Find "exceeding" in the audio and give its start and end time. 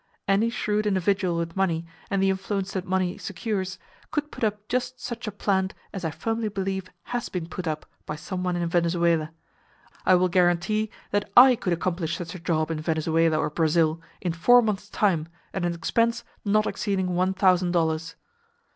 16.65-17.13